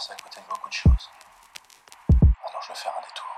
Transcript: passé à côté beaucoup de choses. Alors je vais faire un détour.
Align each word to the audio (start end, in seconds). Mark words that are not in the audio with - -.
passé 0.00 0.12
à 0.12 0.22
côté 0.22 0.40
beaucoup 0.48 0.68
de 0.70 0.72
choses. 0.72 1.10
Alors 2.08 2.62
je 2.62 2.68
vais 2.68 2.74
faire 2.74 2.92
un 2.96 3.02
détour. 3.02 3.29